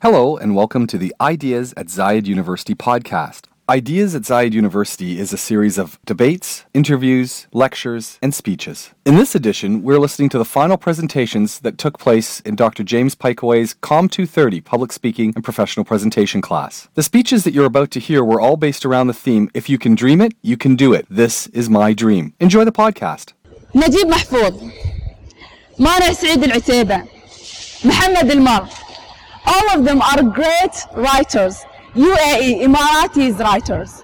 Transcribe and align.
Hello, 0.00 0.36
and 0.36 0.54
welcome 0.54 0.86
to 0.86 0.96
the 0.96 1.12
Ideas 1.20 1.74
at 1.76 1.86
Zayed 1.86 2.26
University 2.26 2.72
podcast. 2.72 3.46
Ideas 3.68 4.14
at 4.14 4.22
Zayed 4.22 4.52
University 4.52 5.18
is 5.18 5.32
a 5.32 5.36
series 5.36 5.76
of 5.76 5.98
debates, 6.06 6.64
interviews, 6.72 7.48
lectures, 7.52 8.16
and 8.22 8.32
speeches. 8.32 8.90
In 9.04 9.16
this 9.16 9.34
edition, 9.34 9.82
we're 9.82 9.98
listening 9.98 10.28
to 10.28 10.38
the 10.38 10.44
final 10.44 10.76
presentations 10.76 11.58
that 11.62 11.78
took 11.78 11.98
place 11.98 12.38
in 12.42 12.54
Dr. 12.54 12.84
James 12.84 13.16
Pikeway's 13.16 13.74
COM 13.74 14.08
230 14.08 14.60
public 14.60 14.92
speaking 14.92 15.32
and 15.34 15.42
professional 15.42 15.84
presentation 15.84 16.40
class. 16.40 16.88
The 16.94 17.02
speeches 17.02 17.42
that 17.42 17.52
you're 17.52 17.64
about 17.64 17.90
to 17.90 17.98
hear 17.98 18.22
were 18.22 18.40
all 18.40 18.56
based 18.56 18.86
around 18.86 19.08
the 19.08 19.14
theme 19.14 19.50
If 19.52 19.68
you 19.68 19.78
can 19.78 19.96
dream 19.96 20.20
it, 20.20 20.32
you 20.42 20.56
can 20.56 20.76
do 20.76 20.92
it. 20.92 21.06
This 21.10 21.48
is 21.48 21.68
my 21.68 21.92
dream. 21.92 22.34
Enjoy 22.38 22.64
the 22.64 22.70
podcast. 22.70 23.32
Najib 23.74 24.06
Mahfouz, 24.06 24.72
Mara 25.76 26.14
Saeed 26.14 26.44
Al 26.44 27.08
Muhammad 27.84 28.30
Al 28.30 28.40
Murr 28.40 28.87
all 29.46 29.78
of 29.78 29.84
them 29.84 30.00
are 30.02 30.22
great 30.22 30.76
writers. 30.94 31.64
UAE 31.94 32.62
Emiratis 32.62 33.38
writers. 33.38 34.02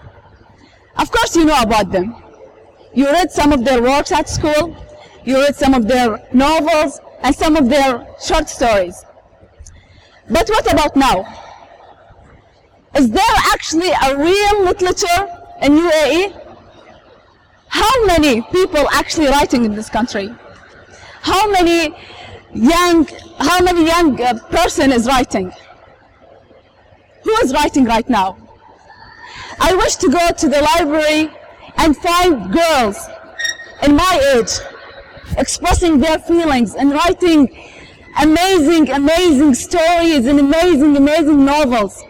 Of 0.97 1.11
course 1.11 1.37
you 1.37 1.45
know 1.45 1.61
about 1.61 1.91
them. 1.91 2.15
You 2.95 3.07
read 3.07 3.31
some 3.31 3.53
of 3.53 3.65
their 3.65 3.83
works 3.83 4.13
at 4.13 4.29
school 4.29 4.77
you 5.25 5.37
read 5.39 5.57
some 5.57 5.73
of 5.75 5.89
their 5.89 6.19
novels 6.33 7.01
and 7.23 7.35
some 7.35 7.57
of 7.57 7.69
their 7.69 8.07
short 8.23 8.49
stories. 8.49 9.05
But 10.29 10.49
what 10.49 10.71
about 10.71 10.97
now? 10.97 11.25
Is 12.95 13.11
there 13.11 13.37
actually 13.53 13.91
a 13.91 14.17
real 14.17 14.65
literature 14.65 15.21
in 15.63 15.73
UAE 15.73 16.41
how 17.69 18.07
many 18.07 18.41
people 18.53 18.89
actually 18.93 19.27
writing 19.27 19.65
in 19.65 19.75
this 19.75 19.91
country? 19.91 20.33
How 21.23 21.51
many 21.51 21.93
young, 22.55 23.07
how 23.39 23.61
many 23.63 23.87
young 23.87 24.21
uh, 24.21 24.39
person 24.51 24.93
is 24.93 25.07
writing? 25.07 25.53
Who 27.23 27.33
is 27.39 27.53
writing 27.53 27.85
right 27.85 28.09
now? 28.09 28.37
I 29.61 29.75
wish 29.75 29.97
to 29.97 30.11
go 30.11 30.31
to 30.31 30.49
the 30.49 30.61
library 30.61 31.31
and 31.77 31.97
find 31.97 32.53
girls 32.53 33.09
in 33.83 33.97
my 33.97 34.35
age 34.37 34.51
expressing 35.39 35.99
their 35.99 36.19
feelings 36.19 36.75
and 36.75 36.93
writing 36.93 37.49
amazing, 38.21 38.91
amazing 38.91 39.55
stories 39.55 40.27
and 40.27 40.39
amazing, 40.39 40.97
amazing 40.97 41.45
novels. 41.45 42.03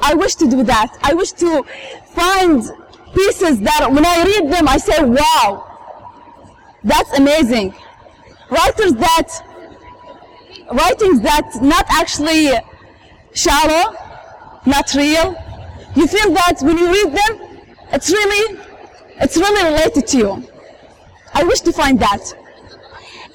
I 0.00 0.14
wish 0.14 0.34
to 0.36 0.48
do 0.48 0.62
that. 0.64 0.96
I 1.02 1.14
wish 1.14 1.32
to 1.32 1.62
find 2.14 2.62
pieces 3.14 3.60
that 3.60 3.90
when 3.90 4.06
I 4.06 4.22
read 4.24 4.52
them, 4.52 4.68
I 4.68 4.76
say, 4.78 5.02
wow, 5.02 5.66
that's 6.84 7.18
amazing. 7.18 7.74
Writers 8.50 8.94
that, 8.94 9.28
writings 10.70 11.20
that 11.22 11.50
not 11.62 11.86
actually 11.88 12.50
shallow, 13.32 13.96
not 14.66 14.92
real. 14.94 15.34
You 15.96 16.06
feel 16.06 16.32
that 16.34 16.58
when 16.62 16.78
you 16.78 16.86
read 16.86 17.16
them, 17.16 17.48
it's 17.92 18.10
really, 18.10 18.58
it's 19.16 19.36
really 19.36 19.64
related 19.72 20.06
to 20.08 20.16
you. 20.16 20.48
I 21.34 21.44
wish 21.44 21.60
to 21.60 21.72
find 21.72 21.98
that. 22.00 22.20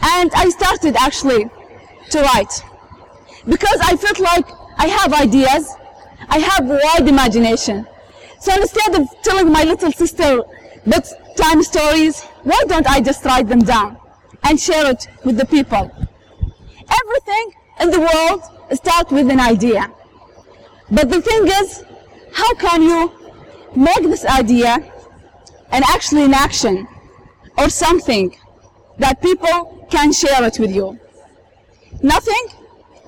And 0.02 0.32
I 0.34 0.50
started 0.50 0.96
actually 0.98 1.50
to 2.12 2.22
write 2.22 2.54
because 3.48 3.80
I 3.82 3.96
felt 3.96 4.20
like 4.20 4.48
I 4.78 4.88
have 4.88 5.14
ideas, 5.14 5.74
I 6.30 6.40
have 6.40 6.68
wide 6.68 7.08
imagination. 7.08 7.88
So 8.40 8.54
instead 8.56 8.96
of 8.96 9.08
telling 9.24 9.52
my 9.52 9.64
little 9.64 9.92
sister 9.92 10.42
bedtime 10.86 11.64
stories, 11.64 12.24
why 12.44 12.62
don't 12.68 12.88
I 12.88 13.02
just 13.02 13.24
write 13.26 13.48
them 13.48 13.60
down 13.60 13.98
and 14.44 14.60
share 14.60 14.90
it 14.92 15.08
with 15.24 15.38
the 15.38 15.46
people? 15.46 15.92
Everything 17.02 17.52
in 17.82 17.92
the 17.92 18.00
world 18.00 18.42
starts 18.78 19.12
with 19.12 19.30
an 19.30 19.40
idea. 19.40 19.92
But 20.92 21.10
the 21.10 21.22
thing 21.22 21.48
is, 21.48 21.84
how 22.34 22.54
can 22.56 22.82
you 22.82 23.12
make 23.76 24.04
this 24.04 24.26
idea 24.26 24.78
and 25.72 25.84
actually 25.86 26.24
in 26.24 26.34
action 26.34 26.88
or 27.58 27.70
something 27.70 28.36
that 29.00 29.22
people 29.22 29.88
can 29.90 30.14
share 30.14 30.44
it 30.44 30.60
with 30.60 30.74
you? 30.74 31.00
Nothing 32.02 32.48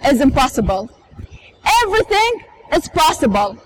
is 0.06 0.22
impossible. 0.22 0.90
Everything 1.84 2.44
is 2.74 2.88
possible. 2.90 3.58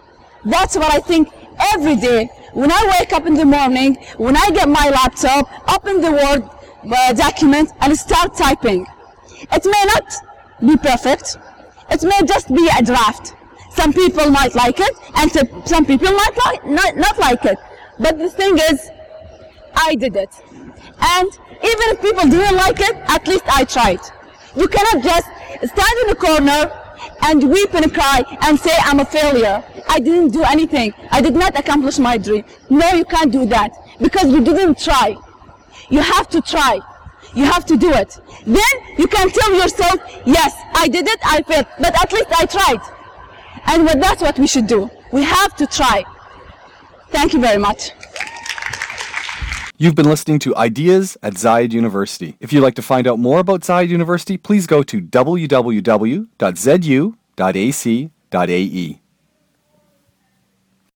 That's 0.46 0.76
what 0.76 0.92
I 0.92 1.00
think 1.00 1.30
every 1.74 1.96
day. 1.96 2.30
When 2.54 2.72
I 2.72 2.98
wake 3.00 3.14
up 3.14 3.26
in 3.26 3.36
the 3.36 3.46
morning, 3.46 3.96
when 4.18 4.36
I 4.36 4.50
get 4.52 4.68
my 4.68 4.90
laptop, 4.90 5.50
open 5.74 6.02
the 6.02 6.12
Word 6.12 6.50
uh, 6.92 7.14
document 7.14 7.72
and 7.80 7.96
start 7.98 8.36
typing. 8.36 8.86
It 9.52 9.66
may 9.66 9.84
not 9.94 10.14
be 10.60 10.78
perfect. 10.78 11.38
It 11.90 12.04
may 12.04 12.20
just 12.26 12.48
be 12.50 12.70
a 12.78 12.84
draft. 12.84 13.36
Some 13.72 13.94
people 13.94 14.30
might 14.30 14.54
like 14.56 14.80
it 14.80 14.96
and 15.16 15.32
some 15.68 15.86
people 15.86 16.12
might 16.12 16.38
like, 16.46 16.66
not, 16.66 16.98
not 16.98 17.18
like 17.20 17.46
it. 17.46 17.58
But 18.00 18.18
the 18.18 18.30
thing 18.30 18.58
is, 18.58 18.90
I 19.76 19.96
did 19.96 20.16
it. 20.16 20.30
And 21.00 21.28
even 21.64 21.88
if 21.94 22.02
people 22.02 22.24
didn't 22.30 22.56
like 22.56 22.80
it, 22.80 22.96
at 23.08 23.28
least 23.28 23.46
I 23.48 23.64
tried. 23.64 24.00
You 24.56 24.68
cannot 24.68 25.04
just 25.04 25.28
stand 25.64 25.96
in 26.04 26.10
a 26.10 26.16
corner 26.16 26.72
and 27.24 27.50
weep 27.50 27.74
and 27.74 27.94
cry 27.94 28.24
and 28.42 28.60
say 28.60 28.76
I'm 28.80 29.00
a 29.00 29.06
failure. 29.06 29.64
I 29.88 30.00
didn't 30.00 30.30
do 30.30 30.44
anything. 30.44 30.94
I 31.10 31.22
did 31.22 31.36
not 31.36 31.58
accomplish 31.58 32.00
my 32.00 32.18
dream. 32.18 32.44
No, 32.70 32.90
you 32.92 33.06
can't 33.06 33.32
do 33.32 33.46
that 33.48 33.72
because 34.00 34.32
you 34.32 34.42
didn't 34.44 34.80
try. 34.80 35.16
You 35.90 36.02
have 36.02 36.30
to 36.30 36.42
try. 36.42 36.80
You 37.34 37.46
have 37.46 37.66
to 37.66 37.78
do 37.78 37.92
it. 37.94 38.20
Then 38.46 38.64
you 38.98 39.08
can 39.08 39.30
tell 39.30 39.54
yourself, 39.54 40.00
yes, 40.26 40.54
I 40.74 40.88
did 40.88 41.08
it, 41.08 41.20
I 41.24 41.42
failed, 41.44 41.68
but 41.80 41.96
at 42.02 42.12
least 42.12 42.28
I 42.32 42.46
tried. 42.46 42.82
And 43.68 43.88
that's 44.02 44.22
what 44.22 44.38
we 44.38 44.48
should 44.48 44.68
do. 44.68 44.90
We 45.12 45.24
have 45.24 45.56
to 45.58 45.68
try. 45.68 46.04
Thank 47.10 47.34
you 47.34 47.40
very 47.40 47.58
much. 47.58 47.92
You've 49.78 49.96
been 49.96 50.08
listening 50.08 50.40
to 50.40 50.56
Ideas 50.56 51.18
at 51.24 51.34
Zayed 51.34 51.72
University. 51.74 52.38
If 52.40 52.54
you'd 52.54 52.62
like 52.62 52.76
to 52.76 52.84
find 52.84 53.08
out 53.08 53.18
more 53.18 53.40
about 53.40 53.62
Zayed 53.62 53.90
University, 53.90 54.38
please 54.38 54.68
go 54.68 54.84
to 54.84 55.02
www.zu.ac.ae. 55.02 56.28